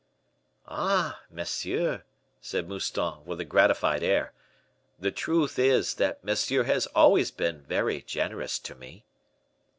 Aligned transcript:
"Ah! 0.67 1.21
monsieur!" 1.29 2.01
said 2.39 2.67
Mouston, 2.67 3.23
with 3.23 3.39
a 3.39 3.45
gratified 3.45 4.01
air. 4.01 4.33
"The 4.99 5.11
truth 5.11 5.59
is, 5.59 5.93
that 5.93 6.23
monsieur 6.23 6.63
has 6.63 6.87
always 6.95 7.29
been 7.29 7.61
very 7.61 8.01
generous 8.01 8.57
to 8.65 8.73
me." 8.73 9.05